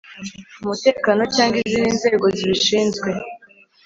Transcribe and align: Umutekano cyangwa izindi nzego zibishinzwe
Umutekano 0.61 1.21
cyangwa 1.35 1.57
izindi 1.61 1.89
nzego 1.97 2.25
zibishinzwe 2.35 3.09